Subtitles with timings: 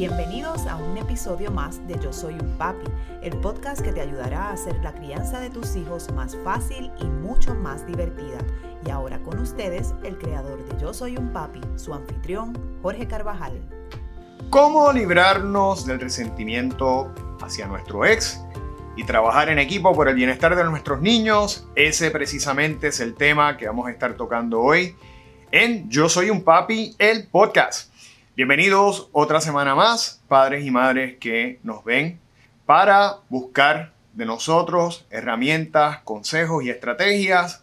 [0.00, 2.86] Bienvenidos a un episodio más de Yo Soy un Papi,
[3.20, 7.04] el podcast que te ayudará a hacer la crianza de tus hijos más fácil y
[7.04, 8.38] mucho más divertida.
[8.86, 13.60] Y ahora con ustedes, el creador de Yo Soy un Papi, su anfitrión, Jorge Carvajal.
[14.48, 17.12] ¿Cómo librarnos del resentimiento
[17.42, 18.40] hacia nuestro ex?
[18.96, 21.68] y trabajar en equipo por el bienestar de nuestros niños.
[21.74, 24.96] Ese precisamente es el tema que vamos a estar tocando hoy
[25.52, 27.89] en Yo Soy un Papi, el podcast.
[28.40, 32.18] Bienvenidos otra semana más, padres y madres que nos ven,
[32.64, 37.62] para buscar de nosotros herramientas, consejos y estrategias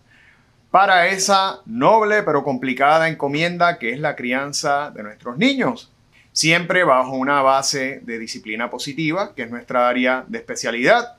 [0.69, 5.91] para esa noble pero complicada encomienda que es la crianza de nuestros niños.
[6.31, 11.17] Siempre bajo una base de disciplina positiva, que es nuestra área de especialidad,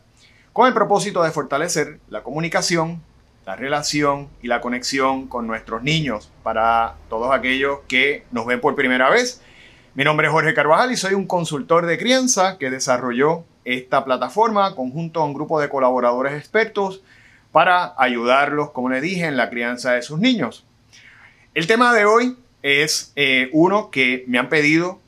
[0.53, 3.03] con el propósito de fortalecer la comunicación,
[3.45, 8.77] la relación y la conexión con nuestros niños para todos aquellos que nos ven por
[8.77, 9.43] primera vez.
[9.99, 14.77] Mi nombre es Jorge Carvajal y soy un consultor de crianza que desarrolló esta plataforma
[14.77, 17.03] conjunto a un grupo de colaboradores expertos
[17.51, 20.65] para ayudarlos, como les dije, en la crianza de sus niños.
[21.53, 25.01] El tema de hoy es eh, uno que me han pedido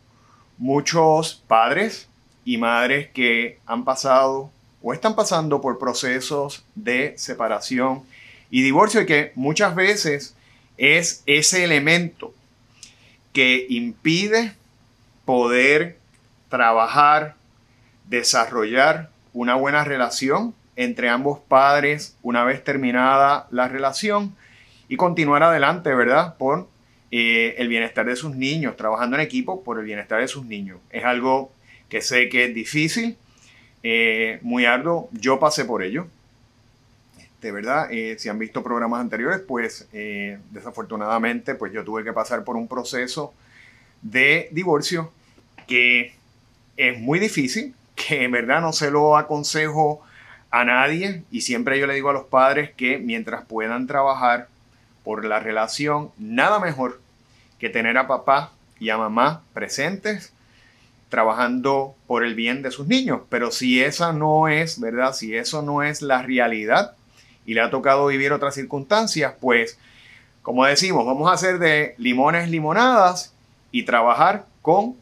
[0.58, 2.08] muchos padres
[2.44, 4.50] y madres que han pasado
[4.82, 8.02] o están pasando por procesos de separación
[8.50, 10.34] y divorcio y que muchas veces
[10.76, 12.34] es ese elemento
[13.32, 14.58] que impide
[15.30, 15.96] poder
[16.48, 17.36] trabajar,
[18.08, 24.34] desarrollar una buena relación entre ambos padres una vez terminada la relación
[24.88, 26.36] y continuar adelante, ¿verdad?
[26.36, 26.66] Por
[27.12, 30.80] eh, el bienestar de sus niños, trabajando en equipo por el bienestar de sus niños.
[30.90, 31.52] Es algo
[31.88, 33.16] que sé que es difícil,
[33.84, 35.10] eh, muy arduo.
[35.12, 36.08] Yo pasé por ello.
[37.40, 42.12] De verdad, eh, si han visto programas anteriores, pues eh, desafortunadamente, pues yo tuve que
[42.12, 43.32] pasar por un proceso
[44.02, 45.12] de divorcio
[45.70, 46.14] que
[46.76, 50.02] es muy difícil, que en verdad no se lo aconsejo
[50.50, 54.48] a nadie y siempre yo le digo a los padres que mientras puedan trabajar
[55.04, 57.00] por la relación, nada mejor
[57.60, 58.50] que tener a papá
[58.80, 60.32] y a mamá presentes
[61.08, 63.20] trabajando por el bien de sus niños.
[63.28, 65.12] Pero si esa no es, ¿verdad?
[65.12, 66.96] Si eso no es la realidad
[67.46, 69.78] y le ha tocado vivir otras circunstancias, pues,
[70.42, 73.32] como decimos, vamos a hacer de limones limonadas
[73.70, 74.96] y trabajar con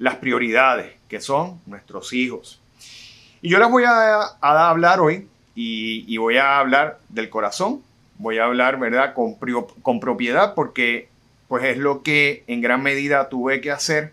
[0.00, 2.60] las prioridades, que son nuestros hijos.
[3.42, 7.82] Y yo les voy a, hablar hoy y, voy a hablar del corazón,
[8.18, 9.36] voy a hablar, ¿verdad?, con,
[9.82, 11.08] con propiedad, porque
[11.48, 14.12] pues es lo que en gran medida tuve que hacer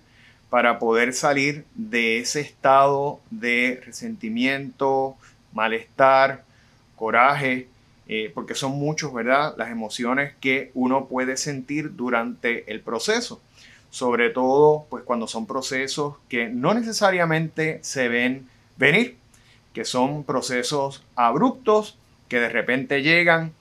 [0.50, 5.16] para poder salir de ese estado de resentimiento,
[5.54, 6.44] malestar,
[6.98, 7.68] coraje,
[8.10, 9.54] eh, porque son muchos, ¿verdad?
[9.58, 13.42] Las emociones que uno puede sentir durante el proceso.
[13.98, 18.48] Sobre todo, pues cuando son procesos que no necesariamente se ven
[18.78, 19.18] venir,
[19.74, 21.98] que son procesos abruptos
[22.28, 23.54] que de repente llegan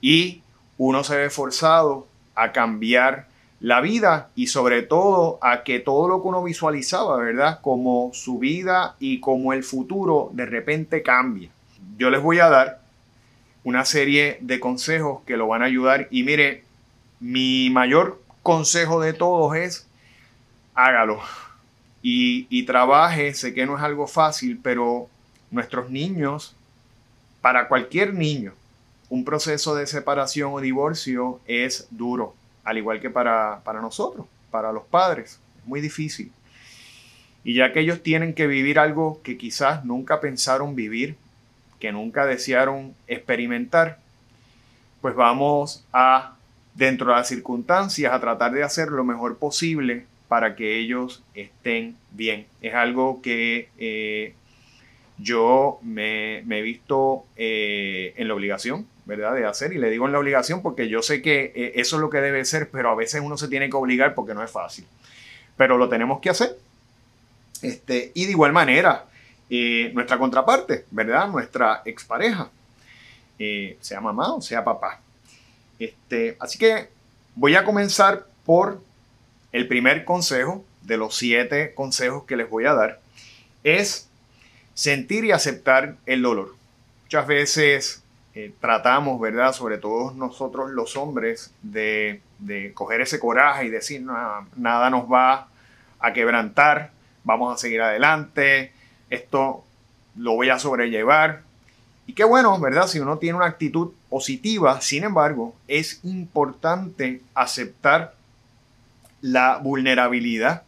[0.00, 0.42] y
[0.76, 3.28] uno se ve forzado a cambiar
[3.60, 7.60] la vida y sobre todo a que todo lo que uno visualizaba, ¿verdad?
[7.62, 11.50] Como su vida y como el futuro de repente cambia.
[11.96, 12.80] Yo les voy a dar
[13.62, 16.64] una serie de consejos que lo van a ayudar y mire,
[17.20, 19.88] mi mayor consejo de todos es
[20.72, 21.18] hágalo
[22.00, 23.34] y, trabaje.
[23.34, 25.08] Sé que no es algo fácil, pero
[25.50, 26.54] nuestros niños,
[27.40, 28.52] para cualquier niño,
[29.08, 34.84] un proceso de separación o divorcio es duro al igual que para, nosotros, para los
[34.84, 35.40] padres.
[35.58, 36.30] Es muy difícil.
[37.42, 41.16] Y ya que ellos tienen que vivir algo que quizás nunca pensaron vivir,
[41.80, 43.98] que nunca desearon experimentar,
[45.00, 46.35] pues vamos a,
[46.76, 51.96] dentro de las circunstancias, a tratar de hacer lo mejor posible para que ellos estén
[52.12, 52.46] bien.
[52.60, 54.34] Es algo que eh,
[55.18, 59.34] yo me, he visto eh, en la obligación ¿verdad?
[59.34, 59.72] De hacer.
[59.72, 62.18] Y le digo en la obligación porque yo sé que eh, eso es lo que
[62.18, 64.84] debe ser, pero a veces uno se tiene que obligar porque no es fácil.
[65.56, 66.58] Pero lo tenemos que hacer.
[67.62, 69.04] Este, y de igual manera,
[69.92, 71.28] nuestra contraparte, ¿verdad?
[71.28, 72.50] Nuestra expareja,
[73.38, 75.00] sea mamá o sea papá.
[75.78, 76.88] Este, así que
[77.34, 78.80] voy a comenzar por
[79.52, 83.00] el primer consejo de los siete consejos que les voy a dar.
[83.64, 84.08] Es
[84.74, 86.54] sentir y aceptar el dolor.
[87.04, 88.02] Muchas veces
[88.34, 89.52] eh, tratamos, ¿verdad?
[89.52, 92.20] Sobre todo nosotros los hombres, de,
[92.74, 95.48] coger ese coraje y decir, nada nos va
[95.98, 96.90] a quebrantar,
[97.24, 98.72] vamos a seguir adelante,
[99.08, 99.64] esto
[100.16, 101.42] lo voy a sobrellevar.
[102.06, 102.86] Y qué bueno, ¿verdad?
[102.86, 108.14] Si uno tiene una actitud positiva, sin embargo, es importante aceptar
[109.20, 110.62] la vulnerabilidad,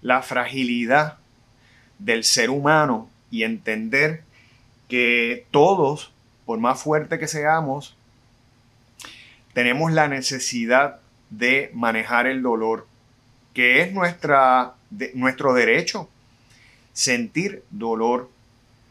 [0.00, 1.18] la fragilidad
[1.98, 4.22] del ser humano y entender
[4.88, 6.12] que todos,
[6.46, 7.94] por más fuerte que seamos,
[9.52, 12.86] tenemos la necesidad de manejar el dolor,
[13.52, 14.76] que es nuestra,
[15.12, 16.08] nuestro derecho,
[16.94, 18.30] sentir dolor,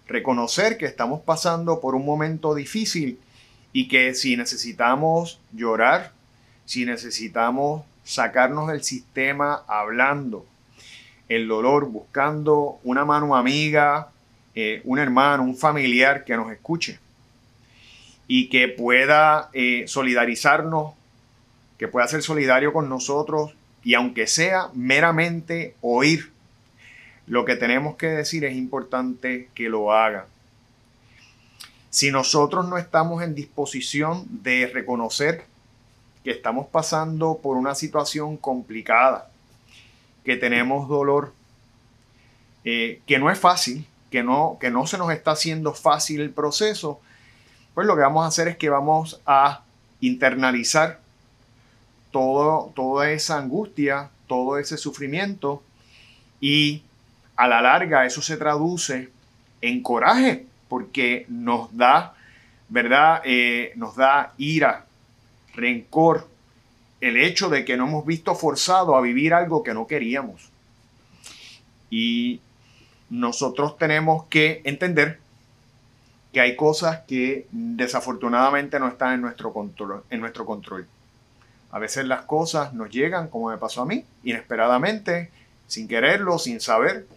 [0.07, 3.19] reconocer que estamos pasando por un momento difícil
[3.77, 6.11] y que si necesitamos llorar,
[6.65, 10.47] si necesitamos sacarnos del sistema hablando
[11.29, 14.09] el dolor, buscando una mano amiga,
[14.55, 16.97] eh, un hermano, un familiar que nos escuche
[18.27, 20.95] y que pueda eh, solidarizarnos,
[21.77, 23.53] que pueda ser solidario con nosotros
[23.83, 26.31] y aunque sea meramente oír
[27.27, 30.25] lo que tenemos que decir, es importante que lo haga.
[31.89, 35.45] Si nosotros no estamos en disposición de reconocer
[36.23, 39.29] que estamos pasando por una situación complicada,
[40.25, 41.33] que tenemos dolor,
[42.65, 46.31] eh, que no es fácil, que no, que no se nos está haciendo fácil el
[46.31, 46.99] proceso,
[47.73, 49.63] pues lo que vamos a hacer es que vamos a
[50.01, 50.99] internalizar
[52.11, 55.61] todo, toda esa angustia, todo ese sufrimiento
[56.41, 56.81] y
[57.35, 59.09] a la larga eso se traduce
[59.61, 62.15] en coraje porque nos da,
[62.69, 63.21] ¿verdad?
[63.25, 64.85] Eh, nos da ira,
[65.53, 66.27] rencor,
[67.01, 70.49] el hecho de que no hemos visto forzado a vivir algo que no queríamos.
[71.89, 72.41] Y
[73.09, 75.19] nosotros tenemos que entender
[76.33, 80.03] que hay cosas que desafortunadamente no están en nuestro control.
[80.09, 80.87] En nuestro control.
[81.71, 85.31] A veces las cosas nos llegan, como me pasó a mí, inesperadamente,
[85.67, 87.07] sin quererlo, sin saber,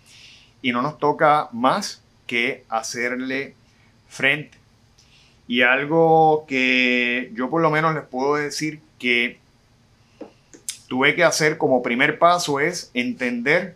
[0.60, 3.56] y no nos toca más que hacerle
[4.08, 4.56] frente.
[5.48, 9.40] Y algo que yo por lo menos les puedo decir que
[10.86, 13.74] tuve que hacer como primer paso es entender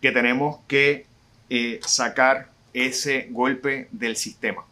[0.00, 1.04] que tenemos que
[1.50, 4.64] eh, sacar ese golpe del sistema.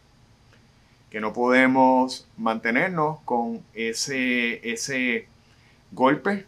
[1.11, 5.27] Que no podemos mantenernos con ese, ese
[5.91, 6.47] golpe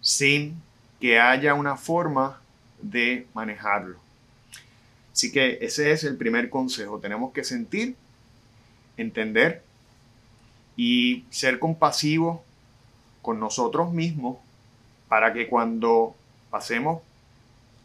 [0.00, 0.60] sin
[1.00, 2.40] que haya una forma
[2.82, 4.03] de manejarlo.
[5.14, 6.98] Así que ese es el primer consejo.
[6.98, 7.94] Tenemos que sentir
[8.96, 9.62] entender
[10.76, 12.40] y ser compasivos
[13.22, 14.38] con nosotros mismos
[15.08, 16.16] para que cuando
[16.50, 17.00] pasemos,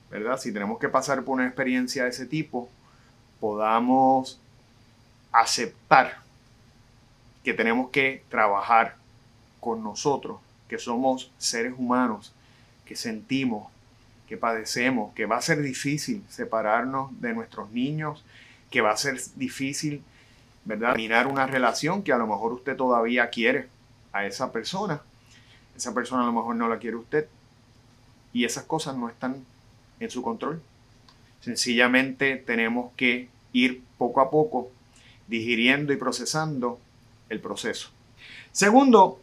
[0.10, 0.40] ¿verdad?
[0.40, 2.68] Si tenemos que pasar por una experiencia de ese tipo,
[3.40, 4.40] podamos
[5.32, 6.18] aceptar
[7.44, 8.96] que tenemos que trabajar
[9.60, 12.34] con nosotros, que somos seres humanos,
[12.86, 13.72] que sentimos,
[14.30, 18.24] que padecemos, que va a ser difícil separarnos de nuestros niños,
[18.70, 20.04] que va a ser difícil
[20.66, 20.92] ¿verdad?
[20.92, 23.68] Terminar una relación que a lo mejor usted todavía quiere
[24.14, 25.02] a esa persona.
[25.76, 27.28] Esa persona a lo mejor no la quiere usted.
[28.34, 29.44] Y esas cosas no están
[30.00, 30.62] en su control.
[31.42, 34.70] Sencillamente tenemos que ir poco a poco
[35.28, 36.80] digiriendo y procesando
[37.30, 37.90] el proceso.
[38.52, 39.20] Segundo,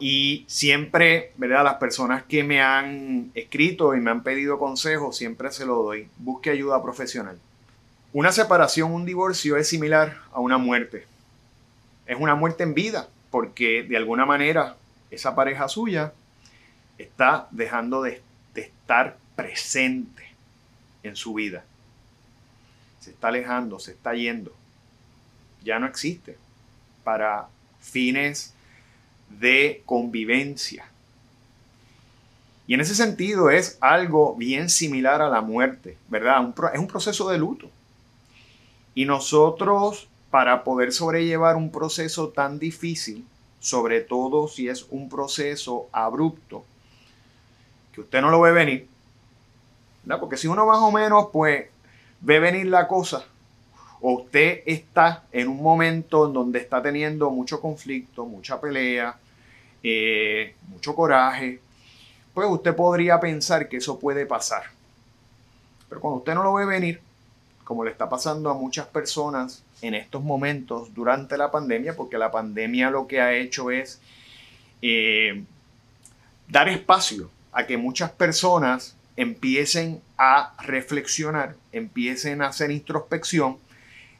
[0.00, 1.64] y siempre, ¿verdad?
[1.64, 6.08] Las personas que me han escrito y me han pedido consejos, siempre se lo doy.
[6.18, 7.38] Busque ayuda profesional.
[8.12, 11.06] Una separación, un divorcio es similar a una muerte.
[12.06, 14.76] Es una muerte en vida, porque de alguna manera
[15.10, 16.12] esa pareja suya
[16.98, 18.22] está dejando de,
[18.54, 20.22] estar presente
[21.02, 21.64] en su vida.
[23.00, 24.54] Se está alejando, se está yendo.
[25.64, 26.38] Ya no existe
[27.02, 27.48] para
[27.80, 28.53] fines
[29.28, 30.86] de convivencia.
[32.66, 36.54] Y en ese sentido es algo bien similar a la muerte, ¿verdad?
[36.72, 37.68] es un proceso de luto.
[38.94, 43.26] Y nosotros, para poder sobrellevar un proceso tan difícil,
[43.60, 46.64] sobre todo si es un proceso abrupto,
[47.92, 48.88] que usted no lo ve venir,
[50.04, 50.20] ¿verdad?
[50.20, 51.66] porque si uno más o menos pues
[52.20, 53.26] ve venir la cosa,
[54.06, 59.16] o usted está en un momento en donde está teniendo mucho conflicto, mucha pelea,
[59.82, 61.58] eh, mucho coraje,
[62.34, 64.64] pues usted podría pensar que eso puede pasar.
[65.88, 67.00] Pero cuando usted no lo ve venir,
[67.64, 72.30] como le está pasando a muchas personas en estos momentos durante la pandemia, porque la
[72.30, 74.02] pandemia lo que ha hecho es
[74.82, 75.42] eh,
[76.46, 83.63] dar espacio a que muchas personas empiecen a reflexionar, empiecen a hacer introspección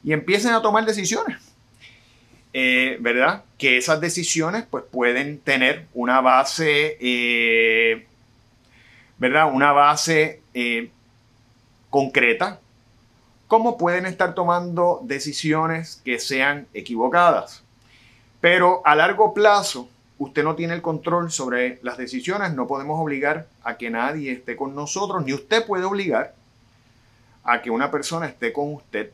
[0.05, 1.41] y empiecen a tomar decisiones.
[2.53, 3.43] Eh, ¿Verdad?
[3.57, 8.07] Que esas decisiones pues pueden tener una base, eh,
[9.17, 9.51] ¿verdad?
[9.53, 10.39] Una base
[11.89, 12.59] concreta,
[13.47, 17.63] cómo pueden estar tomando decisiones que sean equivocadas.
[18.39, 23.47] Pero a largo plazo, usted no tiene el control sobre las decisiones, no podemos obligar
[23.63, 26.35] a que nadie esté con nosotros, ni usted puede obligar
[27.43, 29.11] a que una persona esté con usted,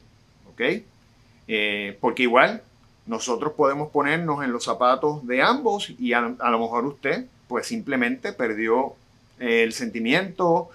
[1.48, 2.62] Eh, porque igual
[3.06, 8.32] nosotros podemos ponernos en los zapatos de ambos y a, lo mejor usted pues simplemente
[8.32, 8.94] perdió
[9.40, 10.70] el sentimiento,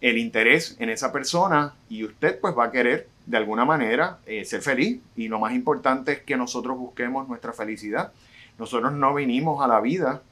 [0.00, 4.44] el interés en esa persona y usted pues va a querer de alguna manera eh,
[4.44, 8.12] ser feliz y lo más importante es que nosotros busquemos nuestra felicidad.
[8.58, 10.22] Nosotros no vinimos a la vida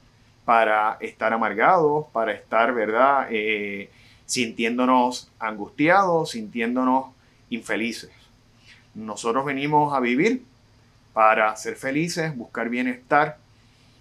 [0.45, 3.27] para estar amargados, para estar, ¿verdad?
[3.29, 3.89] Eh,
[4.25, 7.07] sintiéndonos angustiados, sintiéndonos
[7.49, 8.11] infelices.
[8.95, 10.43] Nosotros venimos a vivir
[11.13, 13.37] para ser felices, buscar bienestar.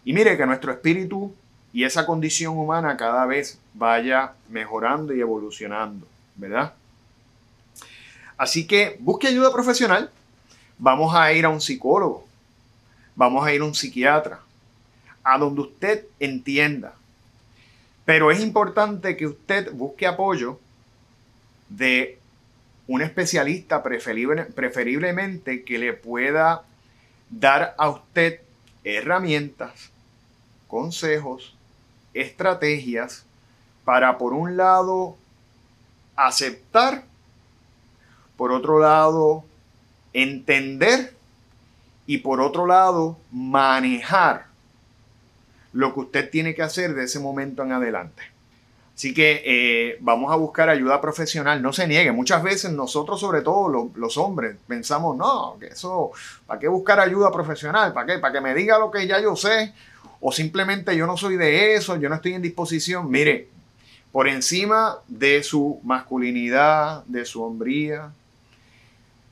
[0.04, 1.34] Y mire que nuestro espíritu
[1.72, 6.72] y esa condición humana cada vez vaya mejorando y evolucionando, ¿verdad?
[8.36, 10.10] Así que busque ayuda profesional.
[10.78, 12.26] Vamos a ir a un psicólogo,
[13.14, 14.40] vamos a ir a un psiquiatra,
[15.22, 16.94] a donde usted entienda.
[18.04, 20.58] Pero es importante que usted busque apoyo
[21.68, 22.18] de
[22.86, 26.64] un especialista preferiblemente que le pueda
[27.30, 28.40] dar a usted
[28.84, 29.90] herramientas,
[30.68, 31.56] consejos,
[32.12, 33.24] estrategias
[33.84, 35.16] para, por un lado,
[36.16, 37.04] aceptar,
[38.36, 39.44] por otro lado,
[40.12, 41.14] entender
[42.06, 44.46] y por otro lado, manejar
[45.72, 48.33] lo que usted tiene que hacer de ese momento en adelante.
[48.94, 52.12] Así que eh, vamos a buscar ayuda profesional, no se niegue.
[52.12, 56.12] Muchas veces nosotros, sobre todo los, hombres, pensamos, no, que eso,
[56.46, 57.92] ¿para qué buscar ayuda profesional?
[57.92, 58.18] ¿Para qué?
[58.20, 59.74] ¿Para que me diga lo que ya yo sé?
[60.20, 63.10] O simplemente yo no soy de eso, yo no estoy en disposición.
[63.10, 63.48] Mire,
[64.12, 68.12] por encima de su masculinidad, de su hombría,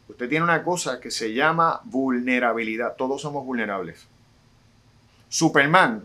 [0.09, 2.97] usted tiene una cosa que se llama vulnerabilidad.
[2.97, 4.09] Todos somos vulnerables.
[5.29, 6.03] Superman,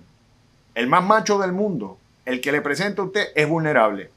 [0.76, 1.98] el más macho del mundo,
[2.28, 4.12] el que le presenta a usted es vulnerable.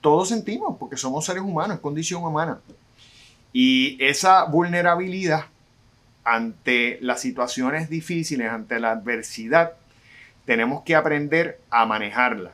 [0.00, 2.58] Todos sentimos, porque somos seres humanos, es condición humana.
[3.52, 5.44] Y esa vulnerabilidad
[6.24, 9.74] ante las situaciones difíciles, ante la adversidad,
[10.46, 12.50] tenemos que aprender a manejarla.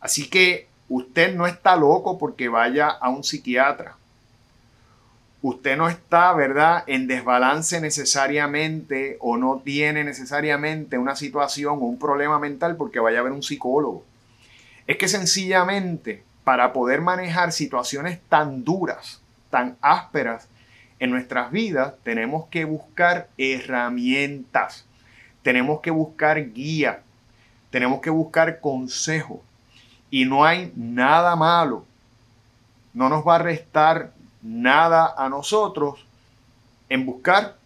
[0.00, 3.96] Así que usted no está loco porque vaya a un psiquiatra.
[5.42, 11.98] Usted no está, ¿verdad?, en desbalance necesariamente o no tiene necesariamente una situación o un
[11.98, 14.04] problema mental porque vaya a ver un psicólogo.
[14.86, 20.48] Es que sencillamente para poder manejar situaciones tan duras, tan ásperas
[21.00, 24.86] en nuestras vidas, tenemos que buscar herramientas,
[25.42, 27.02] tenemos que buscar guía,
[27.70, 29.42] tenemos que buscar consejo.
[30.08, 31.84] Y no hay nada malo,
[32.94, 34.12] no nos va a restar
[34.46, 36.06] nada a nosotros
[36.88, 37.56] en buscar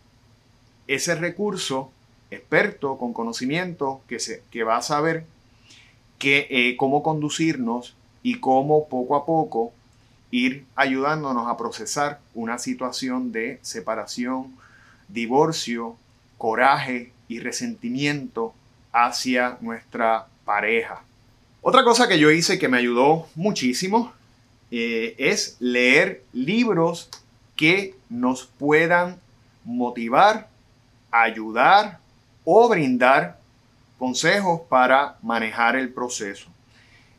[0.86, 1.90] ese recurso
[2.30, 5.26] experto con conocimiento que, se, que va a saber
[6.18, 9.72] que, eh, cómo conducirnos y cómo poco a poco
[10.30, 14.54] ir ayudándonos a procesar una situación de separación,
[15.08, 15.96] divorcio,
[16.38, 18.54] coraje y resentimiento
[18.92, 21.02] hacia nuestra pareja.
[21.62, 24.12] Otra cosa que yo hice que me ayudó muchísimo
[24.70, 27.08] eh, es leer libros
[27.56, 29.18] que nos puedan
[29.64, 30.48] motivar,
[31.10, 31.98] ayudar
[32.44, 33.40] o brindar
[33.98, 36.48] consejos para manejar el proceso.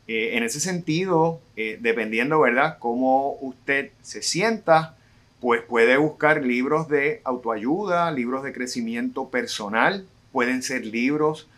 [0.08, 4.96] Eh, en ese sentido, eh, dependiendo, ¿verdad?, cómo usted se sienta,
[5.40, 11.48] pues puede buscar libros de autoayuda, libros de crecimiento personal, pueden ser libros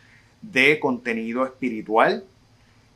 [0.42, 2.24] de contenido espiritual,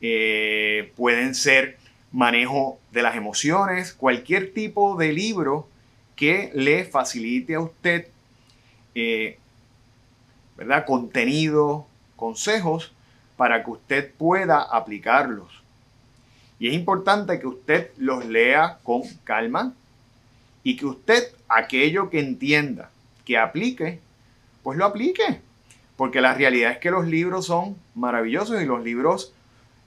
[0.00, 1.76] pueden ser
[2.12, 5.68] manejo de las emociones, cualquier tipo de libro
[6.16, 8.08] que le facilite a usted,
[8.94, 9.38] eh,
[10.56, 10.84] ¿verdad?
[10.86, 11.86] Contenido,
[12.16, 12.92] consejos
[13.36, 15.62] para que usted pueda aplicarlos.
[16.58, 19.74] Y es importante que usted los lea con calma
[20.64, 22.90] y que usted aquello que entienda,
[23.24, 24.00] que aplique,
[24.62, 25.40] pues lo aplique.
[25.96, 29.32] Porque la realidad es que los libros son maravillosos y los libros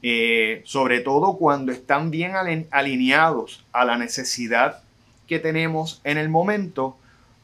[0.03, 2.34] eh, sobre todo cuando están bien
[2.72, 4.81] alineados a la necesidad
[5.27, 6.98] que tenemos en el momento,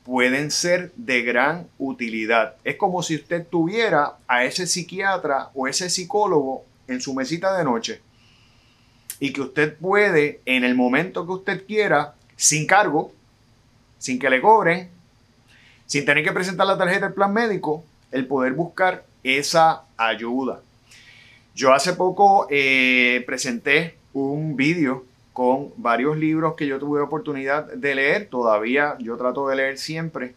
[0.03, 2.55] pueden ser de gran utilidad.
[2.63, 7.63] Es como si usted tuviera a ese psiquiatra o ese psicólogo en su mesita de
[7.63, 8.01] noche
[9.19, 13.11] y que usted puede en el momento que usted quiera, sin cargo,
[13.97, 14.89] sin que le cobren,
[15.85, 20.61] sin tener que presentar la tarjeta del plan médico, el poder buscar esa ayuda.
[21.57, 27.95] Yo hace poco eh, presenté un vídeo con varios libros que yo tuve oportunidad de
[27.95, 30.35] leer, todavía yo trato de leer siempre,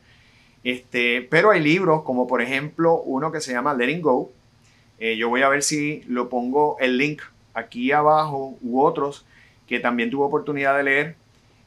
[0.65, 4.33] Este, pero hay libros como por ejemplo uno que se llama Letting Go.
[4.99, 7.21] Eh, yo voy a ver si lo pongo el link
[7.53, 9.27] aquí abajo u otros
[9.69, 11.17] que también tuve oportunidad de leer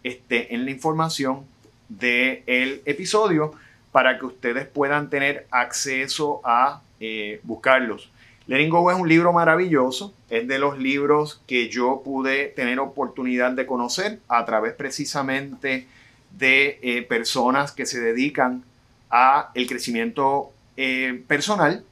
[0.04, 1.46] este, en la información
[1.90, 3.54] del episodio
[3.92, 8.10] para que ustedes puedan tener acceso a eh, buscarlos.
[8.46, 13.54] Letting Go es un libro maravilloso, es de los libros que yo pude tener oportunidad
[13.54, 15.88] de conocer a través precisamente
[16.32, 18.64] de eh, personas que se dedican
[19.10, 21.86] a el crecimiento eh, personal.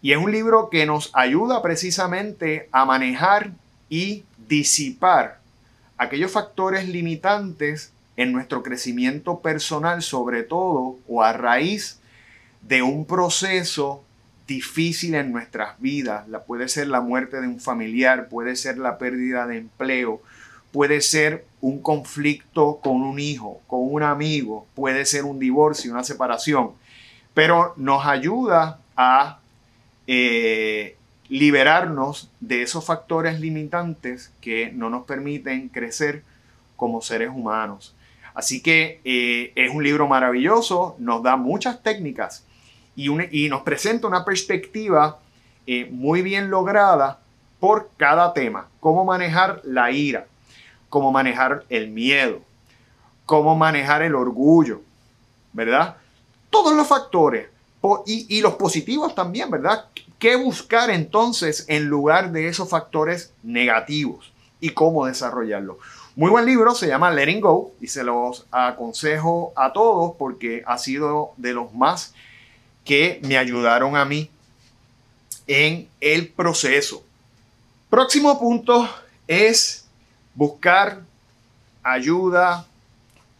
[0.00, 3.50] Y es un libro que nos ayuda precisamente a manejar
[3.90, 5.38] y disipar
[5.98, 12.00] aquellos factores limitantes en nuestro crecimiento personal, sobre todo o a raíz
[12.62, 14.02] de un proceso
[14.46, 16.28] difícil en nuestras vidas.
[16.28, 20.22] La, puede ser la muerte de un familiar, puede ser la pérdida de empleo,
[20.72, 26.04] puede ser un conflicto con un hijo, con un amigo, puede ser un divorcio, una
[26.04, 26.72] separación,
[27.34, 29.38] pero nos ayuda a
[30.06, 30.96] eh,
[31.28, 36.22] liberarnos de esos factores limitantes que no nos permiten crecer
[36.76, 37.94] como seres humanos.
[38.34, 42.44] Así que eh, es un libro maravilloso, nos da muchas técnicas
[42.96, 45.18] y, nos presenta una perspectiva
[45.66, 47.20] eh, muy bien lograda
[47.60, 48.68] por cada tema.
[48.80, 50.26] Cómo manejar la ira,
[50.88, 52.40] cómo manejar el miedo,
[53.24, 54.82] cómo manejar el orgullo,
[55.52, 55.96] ¿verdad?
[56.50, 57.46] Todos los factores
[58.06, 59.86] y, los positivos también, ¿verdad?
[60.18, 65.78] ¿Qué buscar entonces en lugar de esos factores negativos y cómo desarrollarlo?
[66.14, 70.78] Muy buen libro, se llama Letting Go y se los aconsejo a todos porque ha
[70.78, 72.14] sido de los más
[72.84, 74.30] que me ayudaron a mí
[75.46, 77.04] en el proceso.
[77.90, 78.88] Próximo punto
[79.26, 79.86] es
[80.34, 81.00] buscar
[81.82, 82.66] ayuda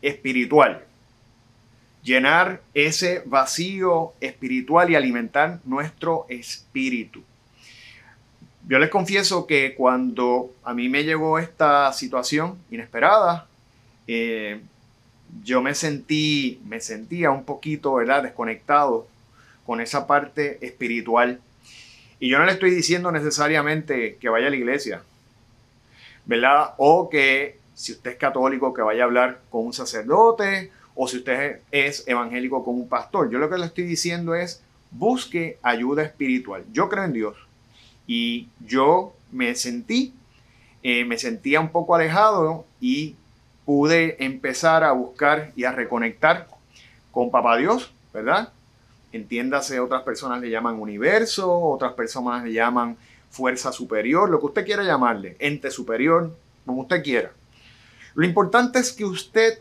[0.00, 0.84] espiritual.
[2.02, 7.22] Llenar ese vacío espiritual y alimentar nuestro espíritu
[8.68, 13.46] yo les confieso que cuando a mí me llegó esta situación inesperada,
[14.06, 14.60] eh,
[15.42, 19.06] yo me sentí, me sentía un poquito, ¿verdad?, desconectado
[19.72, 21.40] con esa parte espiritual.
[22.20, 25.02] Y yo no le estoy diciendo necesariamente que vaya a la iglesia,
[26.26, 26.74] ¿verdad?
[26.76, 31.16] O que si usted es católico, que vaya a hablar con un sacerdote, o si
[31.16, 33.30] usted es evangélico con un pastor.
[33.30, 36.64] Yo lo que le estoy diciendo es, busque ayuda espiritual.
[36.70, 37.38] Yo creo en Dios
[38.06, 40.12] y yo me sentí,
[40.82, 43.16] eh, me sentía un poco alejado y
[43.64, 46.46] pude empezar a buscar y a reconectar
[47.10, 48.52] con Papá Dios, ¿verdad?
[49.12, 52.96] Entiéndase, otras personas le llaman universo, otras personas le llaman
[53.30, 56.34] fuerza superior, lo que usted quiera llamarle, ente superior,
[56.66, 57.32] como usted quiera.
[58.14, 59.58] Lo importante es que usted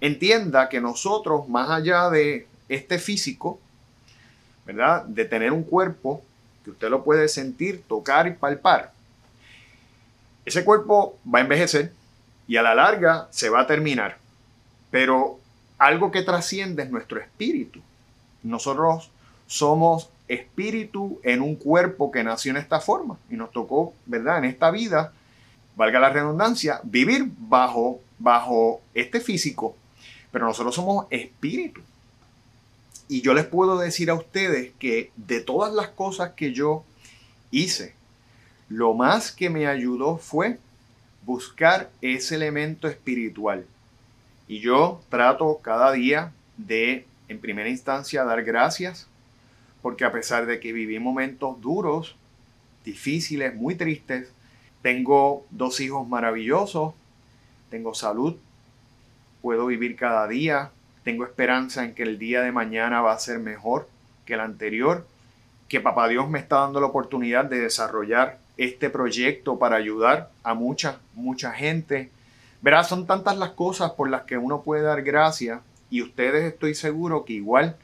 [0.00, 3.60] entienda que nosotros, más allá de este físico,
[4.66, 5.04] ¿verdad?
[5.04, 6.22] De tener un cuerpo,
[6.64, 8.92] que usted lo puede sentir, tocar y palpar,
[10.44, 11.92] ese cuerpo va a envejecer
[12.48, 14.18] y a la larga se va a terminar.
[14.90, 15.38] Pero
[15.78, 17.80] algo que trasciende es nuestro espíritu.
[18.42, 19.10] Nosotros
[19.46, 24.38] somos espíritu en un cuerpo que nació en esta forma y nos tocó, ¿verdad?
[24.38, 25.12] En esta vida,
[25.76, 29.76] valga la redundancia, vivir bajo, bajo este físico.
[30.30, 31.82] Pero nosotros somos espíritu.
[33.08, 36.84] Y yo les puedo decir a ustedes que de todas las cosas que yo
[37.50, 37.94] hice,
[38.68, 40.58] lo más que me ayudó fue
[41.26, 43.66] buscar ese elemento espiritual.
[44.48, 49.08] Y yo trato cada día de, en primera instancia, dar gracias,
[49.82, 52.16] porque a pesar de que viví momentos duros,
[52.84, 54.32] difíciles, muy tristes,
[54.82, 56.94] tengo dos hijos maravillosos,
[57.70, 58.36] tengo salud,
[59.40, 60.70] puedo vivir cada día,
[61.04, 63.88] tengo esperanza en que el día de mañana va a ser mejor
[64.24, 65.06] que el anterior,
[65.68, 70.54] que Papá Dios me está dando la oportunidad de desarrollar este proyecto para ayudar a
[70.54, 72.10] mucha, mucha gente.
[72.60, 75.60] Verás, son tantas las cosas por las que uno puede dar gracias
[75.92, 77.76] y ustedes estoy seguro que igual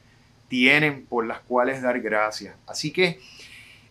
[0.47, 2.55] tienen por las cuales dar gracias.
[2.65, 3.19] Así que,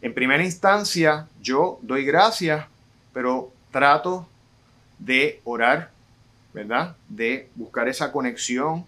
[0.02, 2.66] en primera instancia, yo doy gracias,
[3.12, 4.28] pero trato
[4.98, 5.92] de orar,
[6.52, 6.96] ¿verdad?
[7.08, 8.84] De buscar esa conexión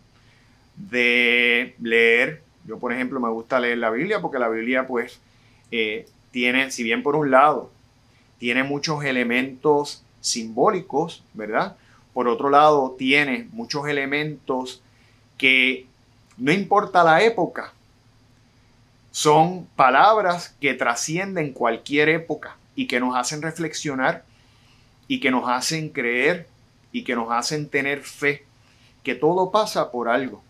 [0.75, 2.43] de leer.
[2.65, 5.21] Yo, por ejemplo, me gusta leer la Biblia porque la Biblia, pues,
[5.71, 7.71] eh, tiene, si bien por un lado,
[8.39, 11.77] tiene muchos elementos simbólicos, ¿verdad?
[12.13, 14.83] Por otro lado, tiene muchos elementos
[15.41, 15.87] que
[16.37, 17.73] no importa la época,
[19.11, 24.23] son palabras que trascienden cualquier época y que nos hacen reflexionar
[25.09, 26.47] y que nos hacen creer
[26.93, 28.45] y que nos hacen tener fe
[29.03, 30.43] que todo pasa por algo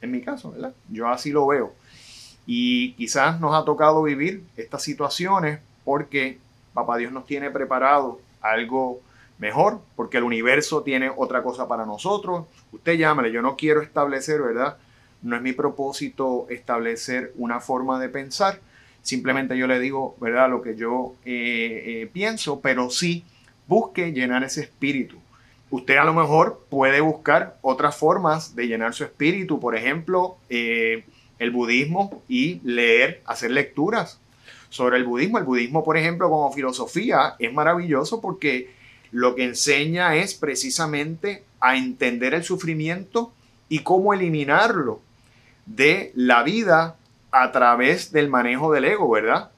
[0.00, 0.72] en mi caso, ¿verdad?
[0.88, 1.74] Yo así lo veo.
[2.46, 6.38] Y quizás nos ha tocado vivir estas situaciones porque
[6.72, 9.02] Papá Dios nos tiene preparado algo
[9.38, 12.46] mejor, porque el universo tiene otra cosa para nosotros.
[12.72, 14.76] Usted llámale, yo no quiero establecer, ¿verdad?
[15.22, 18.60] No es mi propósito establecer una forma de pensar.
[19.02, 20.50] Simplemente yo le digo, ¿verdad?
[20.50, 23.24] Lo que yo eh, eh, pienso, pero sí
[23.66, 25.16] busque llenar ese espíritu.
[25.70, 31.04] Usted a lo mejor puede buscar otras formas de llenar su espíritu, por ejemplo, eh,
[31.38, 34.18] el budismo y leer, hacer lecturas
[34.70, 35.38] sobre el budismo.
[35.38, 38.70] El budismo, por ejemplo, como filosofía es maravilloso porque
[39.10, 43.32] lo que enseña es precisamente a entender el sufrimiento
[43.68, 45.00] y cómo eliminarlo
[45.66, 46.96] de la vida
[47.30, 49.50] a través del manejo del ego, ¿verdad?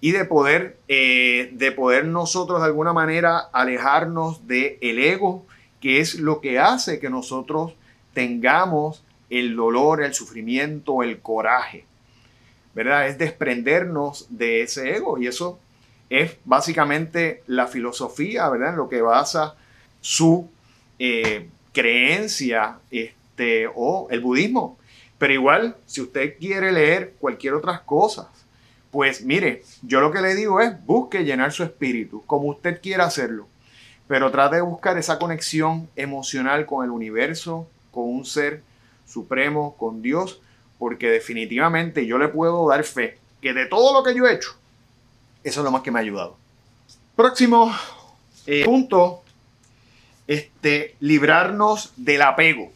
[0.00, 5.46] Y de poder, eh, de poder nosotros de alguna manera alejarnos del el ego,
[5.80, 7.74] que es lo que hace que nosotros
[8.12, 11.84] tengamos el dolor, el sufrimiento, el coraje,
[12.74, 13.08] ¿verdad?
[13.08, 15.58] Es desprendernos de ese ego y eso
[16.10, 18.70] es básicamente la filosofía, ¿verdad?
[18.70, 19.54] En lo que basa
[20.00, 20.48] su
[20.98, 24.78] eh, creencia este, o el budismo.
[25.18, 28.30] Pero igual, si usted quiere leer cualquier otra cosa,
[28.90, 33.06] pues mire, yo lo que le digo es busque llenar su espíritu, como usted quiera
[33.06, 33.48] hacerlo.
[34.06, 38.62] Pero trate de buscar esa conexión emocional con el universo, con un ser
[39.06, 40.40] supremo, con Dios,
[40.78, 44.54] porque definitivamente yo le puedo dar fe que de todo lo que yo he hecho,
[45.44, 46.36] eso es lo más que me ha ayudado.
[47.14, 47.72] Próximo
[48.46, 49.22] eh, punto,
[50.26, 52.72] este, librarnos del apego.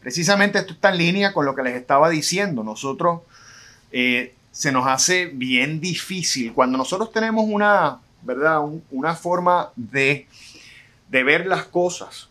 [0.00, 2.62] Precisamente esto está en línea con lo que les estaba diciendo.
[2.62, 3.22] Nosotros
[3.92, 8.60] eh, se nos hace bien difícil cuando nosotros tenemos una, ¿verdad?
[8.90, 10.26] una forma de,
[11.08, 12.28] de ver las cosas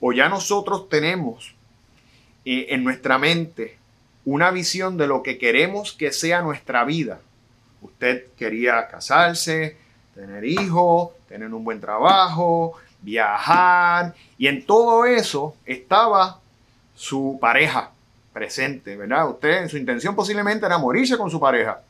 [0.00, 1.54] o ya nosotros tenemos
[2.44, 3.78] eh, en nuestra mente
[4.24, 7.20] una visión de lo que queremos que sea nuestra vida.
[7.80, 9.76] Usted quería casarse,
[10.14, 16.40] tener hijos, tener un buen trabajo, viajar, y en todo eso estaba
[16.94, 17.92] su pareja
[18.32, 19.30] presente, ¿verdad?
[19.30, 21.80] Usted, en su intención posiblemente era morirse con su pareja.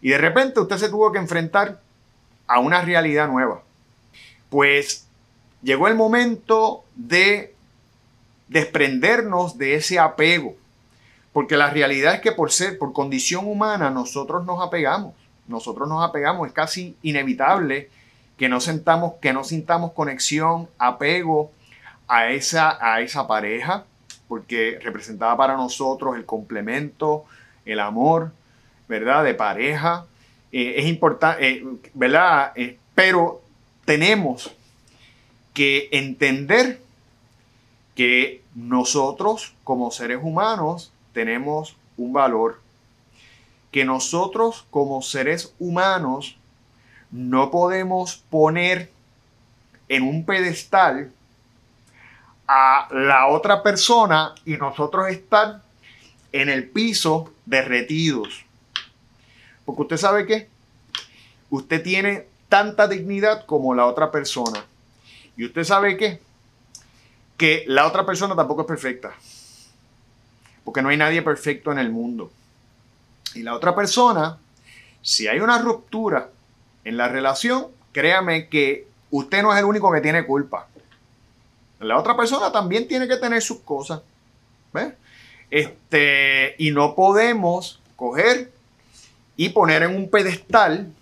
[0.00, 1.80] Y de repente usted se tuvo que enfrentar
[2.46, 3.62] a una realidad nueva.
[4.50, 5.06] Pues
[5.62, 7.54] llegó el momento de
[8.48, 10.54] desprendernos de ese apego.
[11.32, 15.14] Porque la realidad es que por ser, por condición humana, nosotros nos apegamos.
[15.46, 16.48] Nosotros nos apegamos.
[16.48, 17.90] Es casi inevitable
[18.36, 21.52] que no, sentamos, que no sintamos conexión, apego
[22.08, 23.84] a esa, a esa pareja,
[24.28, 27.24] porque representaba para nosotros el complemento,
[27.64, 28.32] el amor,
[28.88, 29.24] ¿verdad?
[29.24, 30.06] De pareja.
[30.52, 32.52] Eh, es importante, eh, ¿verdad?
[32.56, 33.42] Eh, pero
[33.84, 34.54] tenemos
[35.52, 36.80] que entender
[37.94, 42.60] que nosotros como seres humanos tenemos un valor,
[43.74, 46.36] que nosotros como seres humanos
[47.10, 48.92] no podemos poner
[49.88, 51.10] en un pedestal
[52.46, 55.60] a la otra persona y nosotros estar
[56.30, 58.44] en el piso derretidos.
[59.64, 60.46] Porque usted sabe que
[61.50, 64.64] usted tiene tanta dignidad como la otra persona.
[65.36, 66.20] Y usted sabe que
[67.36, 69.14] que la otra persona tampoco es perfecta.
[70.62, 72.30] Porque no hay nadie perfecto en el mundo.
[73.34, 74.38] Y la otra persona,
[75.02, 76.30] si hay una ruptura
[76.84, 80.68] en la relación, créame que usted no es el único que tiene culpa.
[81.80, 84.00] La otra persona también tiene que tener sus cosas.
[85.50, 88.50] Este, y no podemos coger
[89.36, 90.92] y poner en un pedestal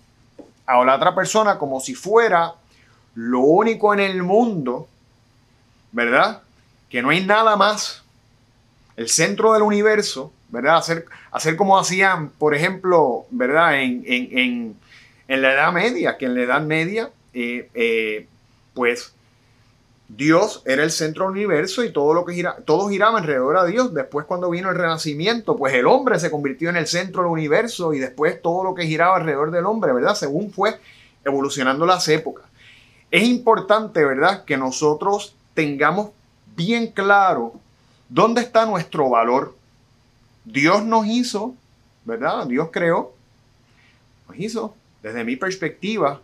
[0.65, 2.53] a la otra persona como si fuera
[3.15, 4.87] lo único en el mundo
[5.93, 6.41] ¿verdad?
[6.89, 8.03] Que no hay nada más.
[8.97, 10.77] El centro del universo, ¿verdad?
[10.77, 13.81] Hacer, hacer como hacían, por ejemplo, ¿verdad?
[13.81, 14.77] En,
[15.27, 18.27] la Edad Media, que en la Edad Media, eh, eh,
[18.75, 19.15] pues
[20.07, 23.71] Dios era el centro del universo y todo lo que gira, todo giraba alrededor de
[23.71, 23.95] Dios.
[23.95, 27.95] Después cuando vino el renacimiento, pues el hombre se convirtió en el centro del universo
[27.95, 30.13] y después todo lo que giraba alrededor del hombre, ¿verdad?
[30.13, 30.79] Según fue
[31.25, 32.45] evolucionando las épocas.
[33.09, 34.45] Es importante, ¿verdad?
[34.45, 36.11] Que nosotros tengamos
[36.55, 37.53] bien claro
[38.07, 39.55] dónde está nuestro valor.
[40.45, 41.55] Dios nos hizo,
[42.05, 42.47] ¿verdad?
[42.47, 43.13] Dios creó,
[44.27, 46.21] nos hizo, desde mi perspectiva,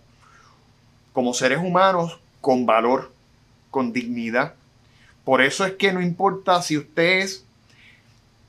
[1.13, 3.11] como seres humanos con valor,
[3.71, 4.53] con dignidad.
[5.23, 7.45] Por eso es que no importa si usted es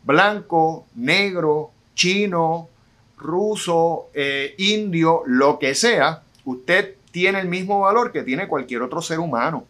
[0.05, 2.69] blanco, negro, chino,
[3.17, 9.03] ruso, eh, indio, lo que sea, usted tiene el mismo valor que tiene cualquier otro
[9.03, 9.67] ser humano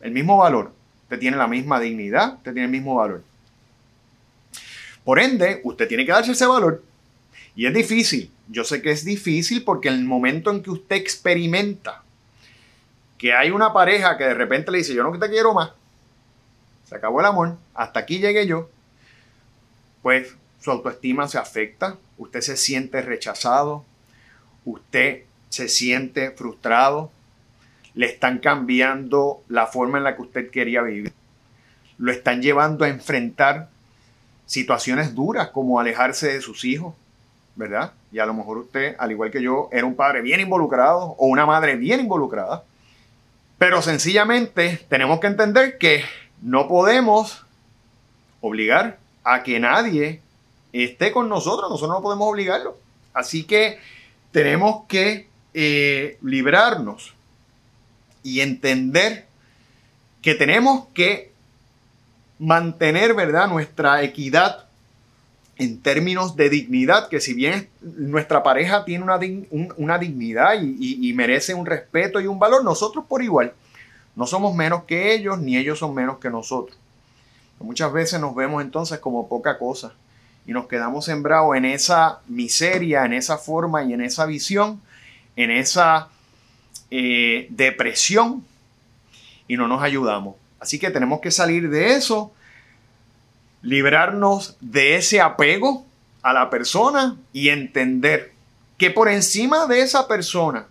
[0.00, 0.72] el mismo valor,
[1.08, 3.22] te tiene la misma dignidad, te tiene el mismo valor.
[5.06, 6.82] Por ende, usted tiene que darse ese valor.
[7.54, 8.28] Y es difícil.
[8.48, 12.02] Yo sé que es difícil porque el momento en que usted experimenta
[13.16, 15.70] que hay una pareja que de repente le dice, yo no te quiero más,
[16.88, 18.68] se acabó el amor, hasta aquí llegué yo,
[20.02, 23.84] pues su autoestima se afecta, usted se siente rechazado,
[24.64, 27.10] usted se siente frustrado,
[27.94, 31.12] le están cambiando la forma en la que usted quería vivir,
[31.96, 33.70] lo están llevando a enfrentar
[34.46, 36.94] situaciones duras como alejarse de sus hijos,
[37.56, 37.92] ¿verdad?
[38.12, 41.26] Y a lo mejor usted, al igual que yo, era un padre bien involucrado o
[41.26, 42.64] una madre bien involucrada.
[43.58, 46.04] Pero sencillamente tenemos que entender que
[46.42, 47.44] no podemos
[48.40, 50.20] obligar a que nadie
[50.72, 51.70] esté con nosotros.
[51.70, 52.78] Nosotros no podemos obligarlo.
[53.12, 53.78] Así que
[54.30, 57.14] tenemos que eh, librarnos
[58.22, 59.26] y entender
[60.20, 61.32] que tenemos que
[62.38, 64.64] mantener, ¿verdad?, nuestra equidad
[65.58, 71.54] en términos de dignidad, que si bien nuestra pareja tiene una, dignidad y, y, merece
[71.54, 73.54] un respeto y un valor, nosotros por igual
[74.16, 76.78] no somos menos que ellos, ni ellos son menos que nosotros.
[77.58, 79.92] Muchas veces nos vemos entonces como poca cosa
[80.46, 84.80] y nos quedamos sembrados en esa miseria, en esa forma y en esa visión,
[85.36, 86.08] en esa
[86.90, 88.44] eh, depresión
[89.48, 90.36] y no nos ayudamos.
[90.60, 92.32] Así que tenemos que salir de eso,
[93.62, 95.84] librarnos de ese apego
[96.22, 98.32] a la persona y entender
[98.78, 100.66] que por encima de esa persona,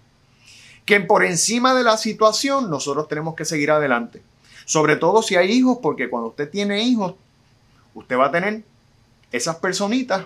[0.86, 4.22] que por encima de la situación, nosotros tenemos que seguir adelante.
[4.66, 7.16] Sobre todo si hay hijos, porque cuando usted tiene hijos,
[7.94, 8.64] usted va a tener
[9.32, 10.26] esas personitas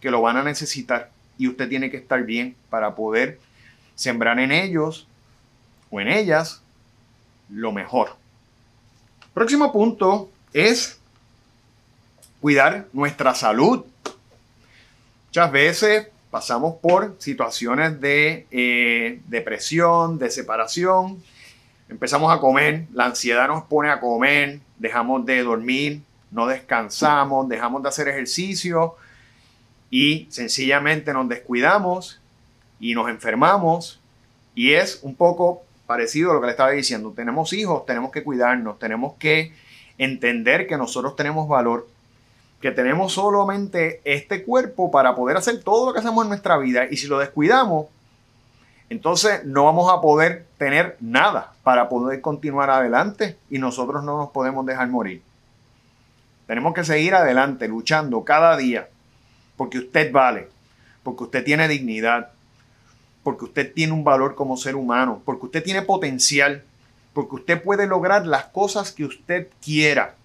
[0.00, 3.38] que lo van a necesitar y usted tiene que estar bien para poder
[3.94, 5.06] sembrar en ellos
[5.90, 6.62] o en ellas
[7.48, 8.19] lo mejor.
[9.34, 10.98] Próximo punto es
[12.40, 13.84] cuidar nuestra salud.
[15.28, 21.22] Muchas veces pasamos por situaciones de eh, depresión, de separación,
[21.88, 27.82] empezamos a comer, la ansiedad nos pone a comer, dejamos de dormir, no descansamos, dejamos
[27.82, 28.94] de hacer ejercicio
[29.90, 32.20] y sencillamente nos descuidamos
[32.78, 34.00] y nos enfermamos
[34.54, 37.12] y es un poco parecido a lo que le estaba diciendo.
[37.16, 39.52] Tenemos hijos, tenemos que cuidarnos, tenemos que
[39.98, 41.88] entender que nosotros tenemos valor,
[42.60, 46.86] que tenemos solamente este cuerpo para poder hacer todo lo que hacemos en nuestra vida
[46.88, 47.88] y si lo descuidamos,
[48.88, 54.30] entonces no vamos a poder tener nada para poder continuar adelante y nosotros no nos
[54.30, 55.22] podemos dejar morir.
[56.46, 58.88] Tenemos que seguir adelante, luchando cada día,
[59.56, 60.50] porque usted vale,
[61.02, 62.30] porque usted tiene dignidad,
[63.22, 66.62] porque usted tiene un valor como ser humano, porque usted tiene potencial,
[67.12, 70.16] porque usted puede lograr las cosas que usted quiera.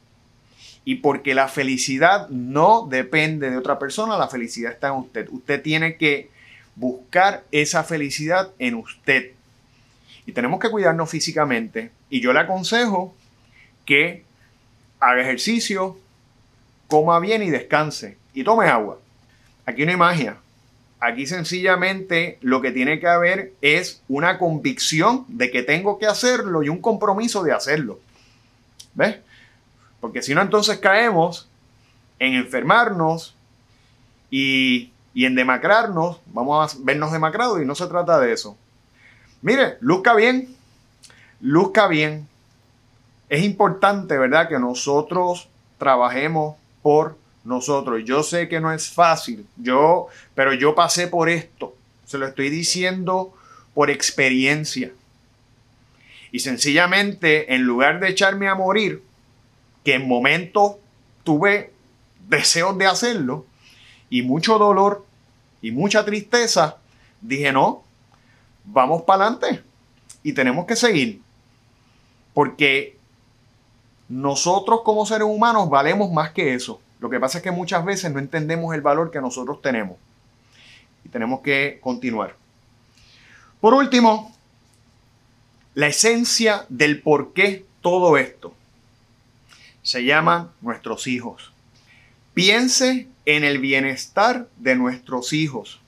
[0.88, 5.28] Y porque la felicidad no depende de otra persona, la felicidad está en usted.
[5.32, 6.30] Usted tiene que
[6.76, 9.32] buscar esa felicidad en usted.
[10.28, 11.92] Y tenemos que cuidarnos físicamente.
[12.10, 13.16] Y yo le aconsejo
[13.86, 14.24] que
[15.00, 15.98] haga ejercicio,
[16.88, 18.18] coma bien y descanse.
[18.34, 19.00] Y tome agua.
[19.66, 20.38] Aquí no hay magia.
[21.06, 26.64] Aquí sencillamente lo que tiene que haber es una convicción de que tengo que hacerlo
[26.64, 28.00] y un compromiso de hacerlo.
[28.96, 29.18] ¿Ves?
[30.00, 31.48] Porque si no, entonces caemos
[32.18, 33.36] en enfermarnos
[34.32, 36.22] y, y en demacrarnos.
[36.26, 38.58] Vamos a vernos demacrados y no se trata de eso.
[39.44, 40.56] Mire, luzca bien.
[41.40, 42.28] Luzca bien.
[43.30, 44.50] Es importante, ¿verdad?
[44.50, 48.02] Que nosotros trabajemos por nosotros.
[48.04, 51.76] Yo sé que no es fácil, yo, pero yo pasé por esto.
[52.06, 53.34] Se lo estoy diciendo
[53.74, 54.92] por experiencia.
[56.32, 59.02] Y sencillamente, en lugar de echarme a morir,
[59.84, 60.74] que en momentos
[61.24, 61.72] tuve
[62.28, 63.46] deseos de hacerlo
[64.10, 65.06] y mucho dolor
[65.62, 66.78] y mucha tristeza,
[67.22, 67.84] dije, no,
[68.66, 69.64] vamos para adelante
[70.24, 71.22] y tenemos que seguir.
[72.34, 72.98] Porque
[74.10, 76.82] nosotros como seres humanos valemos más que eso.
[77.06, 79.96] Lo que pasa es que muchas veces no entendemos el valor que nosotros tenemos.
[81.04, 82.36] Y tenemos que continuar.
[83.62, 84.36] Por último,
[85.76, 88.56] la esencia del por qué todo esto
[89.84, 91.52] se llama nuestros hijos.
[92.34, 95.80] Piense en el bienestar de nuestros hijos.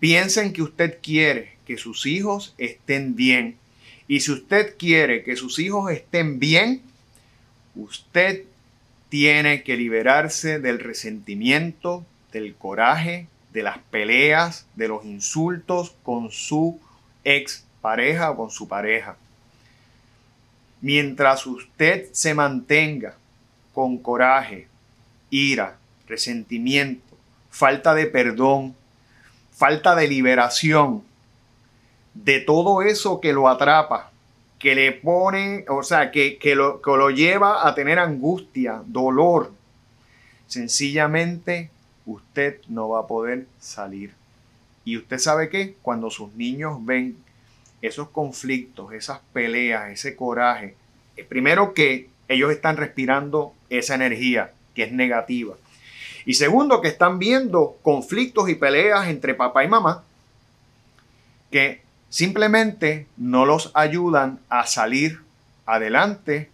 [0.00, 3.56] Piensen que usted quiere que sus hijos estén bien.
[4.06, 6.82] Y si usted quiere que sus hijos estén bien,
[7.76, 8.44] Usted
[9.08, 16.80] tiene que liberarse del resentimiento, del coraje, de las peleas, de los insultos con su
[17.24, 19.16] ex pareja o con su pareja.
[20.80, 23.16] Mientras usted se mantenga
[23.72, 24.68] con coraje,
[25.30, 27.16] ira resentimiento,
[27.50, 28.76] falta de perdón,
[29.52, 31.02] falta de liberación,
[32.14, 34.10] de todo eso que lo atrapa,
[34.58, 39.52] que le pone, o sea, que, lo, que lo lleva a tener angustia, dolor,
[40.46, 41.70] sencillamente
[42.06, 44.14] usted no va a poder salir.
[44.84, 47.16] Y usted sabe que cuando sus niños ven
[47.82, 50.76] esos conflictos, esas peleas, ese coraje,
[51.16, 55.56] eh, primero que ellos están respirando esa energía que es negativa.
[56.24, 60.02] Y segundo, que están viendo conflictos y peleas entre papá y mamá
[61.50, 61.80] que
[62.16, 65.20] simplemente no los ayudan a salir
[65.66, 66.48] adelante,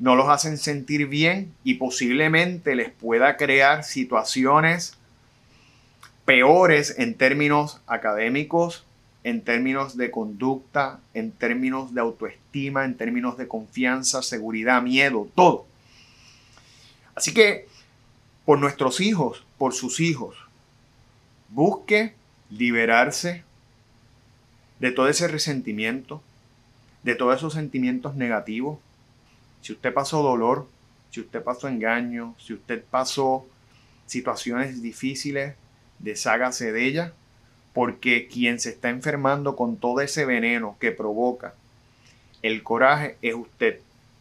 [0.00, 4.98] no los hacen sentir bien y posiblemente les pueda crear situaciones
[6.24, 8.84] peores en términos académicos,
[9.22, 15.66] en términos de conducta, en términos de autoestima, en términos de confianza, seguridad, miedo, todo.
[17.14, 17.68] Así que
[18.44, 20.34] por nuestros hijos, por sus hijos,
[21.50, 22.12] busque
[22.50, 23.45] liberarse
[24.78, 26.22] de todo ese resentimiento,
[27.02, 28.78] de todos esos sentimientos negativos.
[29.62, 30.68] Si usted pasó dolor,
[31.10, 33.46] si usted pasó engaño, si usted pasó
[34.06, 35.54] situaciones difíciles,
[35.98, 37.12] deshágase de ella
[37.72, 41.54] porque quien se está enfermando con todo ese veneno que provoca
[42.42, 43.80] el coraje es usted.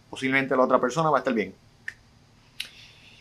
[0.09, 1.53] Posiblemente la otra persona va a estar bien.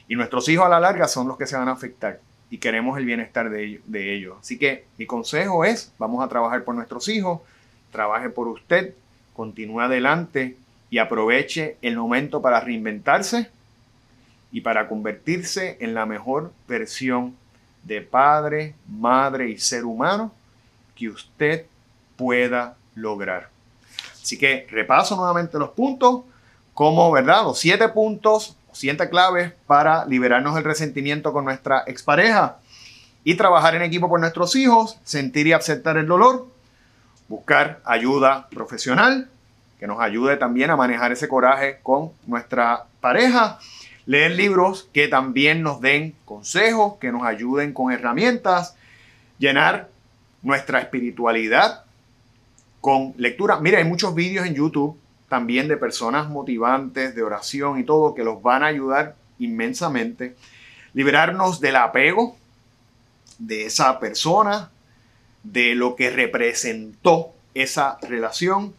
[0.09, 2.21] Y nuestros hijos a la larga son los que se van a afectar
[2.55, 4.37] y queremos el bienestar de, de ellos.
[4.39, 7.41] Así que mi consejo es, vamos a trabajar por nuestros hijos,
[7.91, 8.95] trabaje por usted,
[9.35, 10.57] continúe adelante
[10.89, 13.51] y aproveche el momento para reinventarse
[14.53, 17.35] y para convertirse en la mejor versión
[17.83, 20.33] de padre, madre y ser humano
[20.95, 21.67] que usted
[22.15, 23.49] pueda lograr.
[24.13, 26.23] Así que repaso nuevamente los puntos,
[26.73, 27.43] como, ¿verdad?
[27.43, 32.59] Los siete puntos, siete claves para liberarnos del resentimiento con nuestra expareja
[33.25, 36.47] y trabajar en equipo por nuestros hijos, sentir y aceptar el dolor,
[37.29, 39.29] buscar ayuda profesional
[39.79, 43.59] que nos ayude también a manejar ese coraje con nuestra pareja
[44.07, 48.77] leer libros que también nos den consejos, que nos ayuden con herramientas,
[49.39, 49.89] llenar
[50.43, 51.85] nuestra espiritualidad
[52.81, 53.59] con lectura.
[53.61, 54.99] Mira, hay muchos vídeos en YouTube
[55.35, 60.37] también de personas motivantes, de oración y todo, que los van a ayudar inmensamente.
[60.93, 62.37] Liberarnos del apego
[63.41, 64.71] de esa persona,
[65.43, 68.75] de lo que representó esa relación,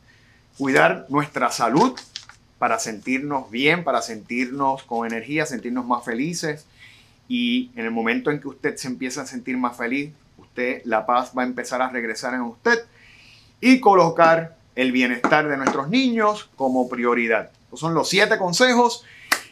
[0.57, 1.99] cuidar nuestra salud,
[2.57, 6.65] para sentirnos bien, para sentirnos con energía, sentirnos más felices.
[7.27, 11.05] Y en el momento en que usted se empieza a sentir más feliz, usted, la
[11.05, 12.79] paz va a empezar a regresar en usted
[13.59, 17.51] y colocar el bienestar de nuestros niños como prioridad.
[17.63, 19.03] Estos son los siete consejos.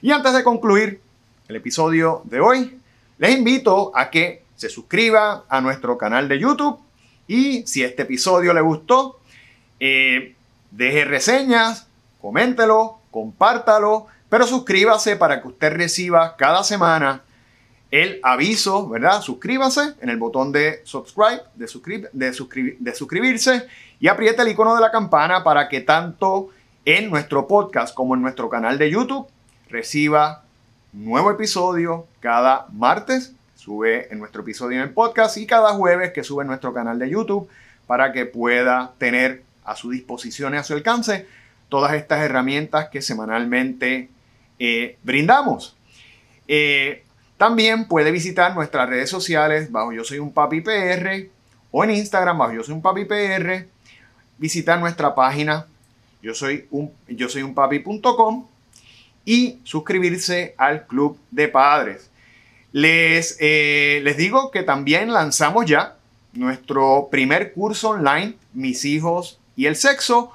[0.02, 1.02] Y antes de concluir
[1.48, 2.80] el episodio de hoy,
[3.18, 6.80] les invito a que se suscriba a nuestro canal de YouTube
[7.28, 9.20] y si este episodio le gustó,
[9.80, 10.36] eh,
[10.72, 11.88] deje reseñas,
[12.22, 17.24] coméntelo, compártalo, pero suscríbase para que usted reciba cada semana
[17.92, 19.22] el aviso, ¿verdad?
[19.22, 23.68] Suscríbase en el botón de subscribe, de, suscribirse
[24.04, 26.50] y apriete el icono de la campana para que tanto
[26.84, 29.30] en nuestro podcast como en nuestro canal de YouTube
[29.70, 30.44] reciba
[30.92, 36.26] nuevo episodio cada martes, sube en nuestro episodio en el podcast y cada jueves que
[36.26, 37.48] sube en nuestro canal de YouTube
[37.88, 41.26] para que pueda tener a su disposición y a su alcance
[41.70, 44.10] todas estas herramientas que semanalmente
[44.60, 45.78] eh, brindamos.
[46.50, 47.06] Eh,
[47.38, 51.30] también puede visitar nuestras redes sociales bajo Yo Soy un Papi PR
[51.72, 53.72] o en Instagram bajo Yo Soy un Papi PR.
[54.43, 55.67] Visitar nuestra página
[56.21, 57.56] yo soy un, yo soy un
[59.23, 62.12] y suscribirse al Club de Padres.
[62.73, 65.95] Les, eh, les digo que también lanzamos ya
[66.34, 70.34] nuestro primer curso online, Mis hijos y el sexo,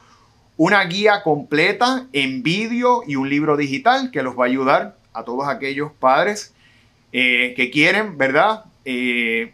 [0.57, 5.23] una guía completa en vídeo y un libro digital que los va a ayudar a
[5.25, 6.55] todos aquellos padres
[7.13, 8.65] eh, que quieren, ¿verdad?
[8.87, 9.53] Eh,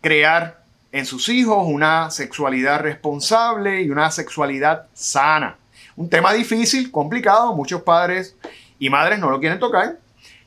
[0.00, 0.63] crear
[0.94, 5.56] en sus hijos una sexualidad responsable y una sexualidad sana.
[5.96, 8.36] Un tema difícil, complicado, muchos padres
[8.78, 9.98] y madres no lo quieren tocar,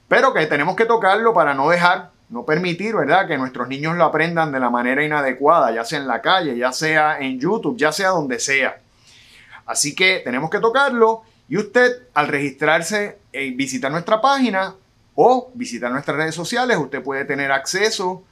[0.07, 4.05] pero que tenemos que tocarlo para no dejar, no permitir, ¿verdad?, que nuestros niños lo
[4.05, 7.91] aprendan de la manera inadecuada, ya sea en la calle, ya sea en YouTube, ya
[7.91, 8.79] sea donde sea.
[9.65, 14.75] Así que tenemos que tocarlo y usted al registrarse y visitar nuestra página
[15.13, 18.23] o visitar nuestras redes sociales, usted puede tener acceso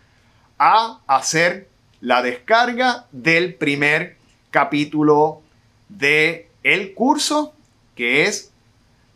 [0.58, 1.75] a hacer
[2.06, 4.16] la descarga del primer
[4.52, 5.42] capítulo
[5.90, 7.56] de el curso,
[7.96, 8.52] que es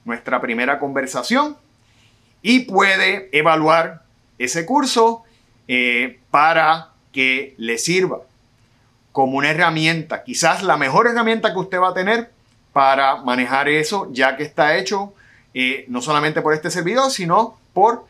[0.06, 1.56] nuestra primera conversación,
[2.42, 4.02] y puede evaluar
[4.40, 5.22] ese curso
[5.68, 8.22] eh, para que le sirva
[9.12, 12.32] como una herramienta, quizás la mejor herramienta que usted va a tener
[12.74, 15.14] para manejar eso, ya que está hecho
[15.54, 18.08] eh, no solamente por este servidor, sino por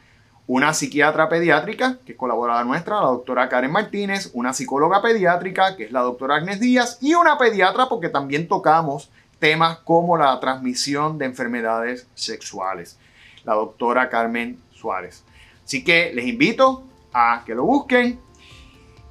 [0.49, 5.83] una psiquiatra pediátrica, que es colaboradora nuestra, la doctora Karen Martínez, una psicóloga pediátrica, que
[5.83, 11.19] es la doctora Agnes Díaz, y una pediatra, porque también tocamos temas como la transmisión
[11.19, 12.97] de enfermedades sexuales,
[13.43, 15.23] la doctora Carmen Suárez.
[15.63, 16.83] Así que les invito
[17.13, 18.19] a que lo busquen.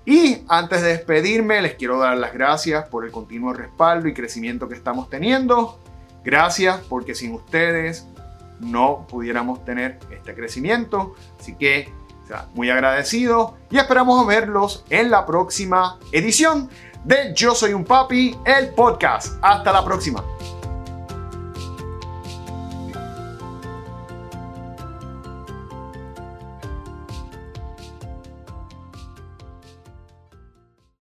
[0.04, 4.68] Y antes de despedirme, les quiero dar las gracias por el continuo respaldo y crecimiento
[4.68, 5.78] que estamos teniendo.
[6.24, 8.08] Gracias porque sin ustedes
[8.60, 11.14] no pudiéramos tener este crecimiento.
[11.38, 11.92] Así que
[12.54, 16.68] muy agradecido y esperamos verlos en la próxima edición
[17.04, 19.38] de Yo Soy un Papi, el podcast.
[19.42, 20.22] Hasta la próxima.